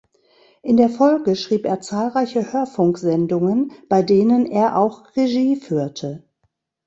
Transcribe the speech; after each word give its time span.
In 0.63 0.77
der 0.77 0.89
Folge 0.89 1.35
schrieb 1.35 1.63
er 1.63 1.79
zahlreiche 1.79 2.51
Hörfunksendungen, 2.53 3.71
bei 3.87 4.01
denen 4.01 4.47
er 4.47 4.75
auch 4.79 5.15
Regie 5.15 5.57
führte. 5.57 6.23